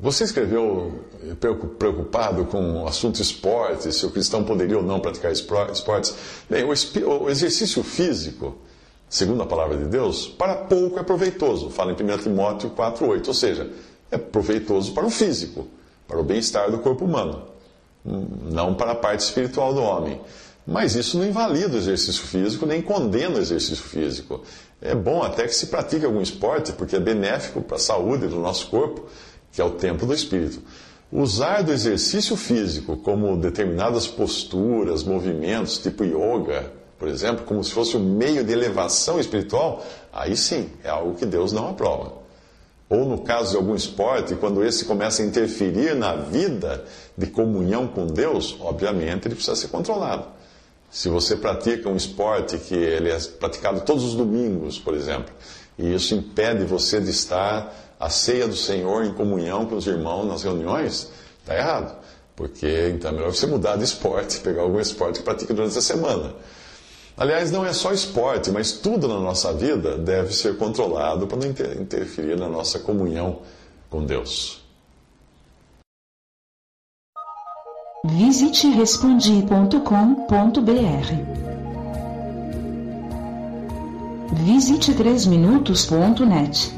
[0.00, 1.34] Você escreveu eh,
[1.76, 6.14] preocupado com o assunto esportes, se o cristão poderia ou não praticar esportes.
[6.48, 8.56] Bem, o exercício físico,
[9.08, 11.68] segundo a palavra de Deus, para pouco é proveitoso.
[11.70, 13.26] Fala em 1 Timóteo 4,8.
[13.26, 13.70] Ou seja,
[14.10, 15.66] é proveitoso para o físico,
[16.06, 17.42] para o bem-estar do corpo humano,
[18.06, 20.20] hum, não para a parte espiritual do homem.
[20.64, 24.42] Mas isso não invalida o exercício físico, nem condena o exercício físico.
[24.80, 28.36] É bom até que se pratique algum esporte, porque é benéfico para a saúde do
[28.36, 29.06] nosso corpo
[29.52, 30.60] que é o templo do espírito.
[31.10, 37.96] Usar do exercício físico, como determinadas posturas, movimentos, tipo yoga, por exemplo, como se fosse
[37.96, 42.12] um meio de elevação espiritual, aí sim é algo que Deus não aprova.
[42.90, 46.84] Ou no caso de algum esporte, quando esse começa a interferir na vida
[47.16, 50.26] de comunhão com Deus, obviamente ele precisa ser controlado.
[50.90, 55.32] Se você pratica um esporte que ele é praticado todos os domingos, por exemplo,
[55.78, 60.24] e isso impede você de estar a ceia do Senhor em comunhão com os irmãos
[60.24, 61.10] nas reuniões,
[61.40, 61.96] está errado.
[62.36, 65.82] Porque então é melhor você mudar de esporte, pegar algum esporte que pratique durante a
[65.82, 66.34] semana.
[67.16, 71.46] Aliás, não é só esporte, mas tudo na nossa vida deve ser controlado para não
[71.48, 73.40] interferir na nossa comunhão
[73.90, 74.62] com Deus.
[78.06, 79.82] Visite respondi.com.br.
[84.34, 86.77] Visite 3minutos.net.